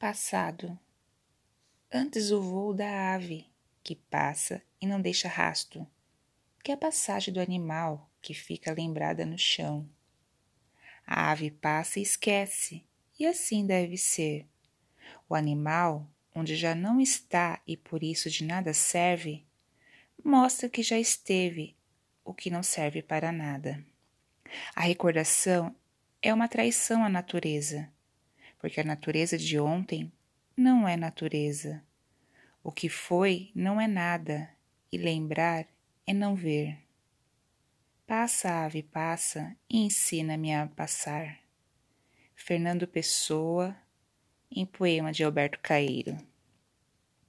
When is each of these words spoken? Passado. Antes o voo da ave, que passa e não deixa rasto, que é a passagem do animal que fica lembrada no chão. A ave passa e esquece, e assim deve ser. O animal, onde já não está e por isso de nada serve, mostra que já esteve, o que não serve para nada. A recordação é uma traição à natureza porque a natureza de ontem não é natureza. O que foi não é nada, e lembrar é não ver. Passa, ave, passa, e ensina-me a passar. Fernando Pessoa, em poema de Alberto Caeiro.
Passado. 0.00 0.78
Antes 1.92 2.30
o 2.30 2.40
voo 2.40 2.72
da 2.72 3.12
ave, 3.12 3.46
que 3.84 3.94
passa 3.94 4.62
e 4.80 4.86
não 4.86 4.98
deixa 4.98 5.28
rasto, 5.28 5.86
que 6.64 6.70
é 6.70 6.74
a 6.74 6.78
passagem 6.78 7.34
do 7.34 7.38
animal 7.38 8.10
que 8.22 8.32
fica 8.32 8.72
lembrada 8.72 9.26
no 9.26 9.36
chão. 9.36 9.86
A 11.06 11.30
ave 11.30 11.50
passa 11.50 11.98
e 11.98 12.02
esquece, 12.02 12.82
e 13.18 13.26
assim 13.26 13.66
deve 13.66 13.98
ser. 13.98 14.46
O 15.28 15.34
animal, 15.34 16.10
onde 16.34 16.56
já 16.56 16.74
não 16.74 16.98
está 16.98 17.60
e 17.66 17.76
por 17.76 18.02
isso 18.02 18.30
de 18.30 18.42
nada 18.42 18.72
serve, 18.72 19.44
mostra 20.24 20.70
que 20.70 20.82
já 20.82 20.98
esteve, 20.98 21.76
o 22.24 22.32
que 22.32 22.48
não 22.48 22.62
serve 22.62 23.02
para 23.02 23.30
nada. 23.30 23.84
A 24.74 24.80
recordação 24.80 25.76
é 26.22 26.32
uma 26.32 26.48
traição 26.48 27.04
à 27.04 27.08
natureza 27.10 27.92
porque 28.60 28.80
a 28.80 28.84
natureza 28.84 29.36
de 29.36 29.58
ontem 29.58 30.12
não 30.56 30.86
é 30.86 30.96
natureza. 30.96 31.82
O 32.62 32.70
que 32.70 32.88
foi 32.88 33.50
não 33.54 33.80
é 33.80 33.88
nada, 33.88 34.48
e 34.92 34.98
lembrar 34.98 35.66
é 36.06 36.12
não 36.12 36.34
ver. 36.34 36.78
Passa, 38.06 38.64
ave, 38.64 38.82
passa, 38.82 39.56
e 39.68 39.78
ensina-me 39.78 40.54
a 40.54 40.66
passar. 40.66 41.38
Fernando 42.36 42.86
Pessoa, 42.86 43.74
em 44.50 44.66
poema 44.66 45.12
de 45.12 45.24
Alberto 45.24 45.58
Caeiro. 45.62 46.18